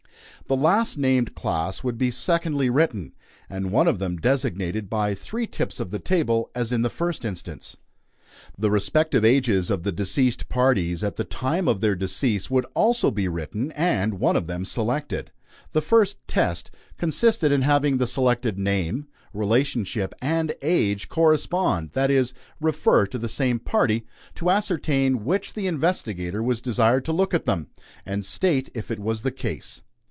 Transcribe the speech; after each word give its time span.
The 0.47 0.57
last 0.57 0.97
named 0.97 1.33
class 1.33 1.81
would 1.81 1.97
be 1.97 2.11
secondly 2.11 2.69
written, 2.69 3.13
and 3.49 3.71
one 3.71 3.87
of 3.87 3.99
them 3.99 4.17
designated 4.17 4.89
by 4.89 5.15
three 5.15 5.47
tips 5.47 5.79
of 5.79 5.91
the 5.91 5.99
table, 5.99 6.49
as 6.53 6.73
in 6.73 6.81
the 6.81 6.89
first 6.89 7.23
instance. 7.23 7.77
The 8.57 8.69
respective 8.69 9.23
ages 9.23 9.71
of 9.71 9.83
the 9.83 9.93
deceased 9.93 10.49
parties, 10.49 11.05
at 11.05 11.15
the 11.15 11.23
time 11.23 11.69
of 11.69 11.79
their 11.79 11.95
decease, 11.95 12.49
would 12.49 12.65
also 12.73 13.11
be 13.11 13.29
written, 13.29 13.71
and 13.73 14.19
one 14.19 14.35
of 14.35 14.47
them 14.47 14.65
selected. 14.65 15.31
The 15.71 15.79
first 15.81 16.17
"test" 16.27 16.69
consisted 16.97 17.53
in 17.53 17.61
having 17.61 17.97
the 17.97 18.07
selected 18.07 18.59
name, 18.59 19.07
relationship, 19.33 20.13
and 20.21 20.53
age 20.61 21.07
correspond 21.07 21.91
that 21.93 22.11
is, 22.11 22.33
refer 22.59 23.07
to 23.07 23.17
the 23.17 23.29
same 23.29 23.57
party; 23.57 24.05
to 24.35 24.49
ascertain 24.49 25.23
which 25.23 25.53
the 25.53 25.67
investigator 25.67 26.43
was 26.43 26.59
desired 26.59 27.05
to 27.05 27.13
look 27.13 27.33
at 27.33 27.45
them, 27.45 27.67
and 28.05 28.25
state 28.25 28.69
if 28.73 28.91
it 28.91 28.99
was 28.99 29.21
the 29.21 29.31
case. 29.31 29.81